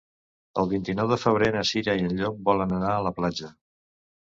[0.61, 3.55] El vint-i-nou de febrer na Cira i en Llop volen anar a la platja.